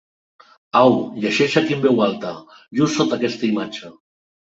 [0.79, 0.95] Au,
[1.25, 2.35] llegeix aquí en veu alta,
[2.83, 3.97] just sota aquesta imatge.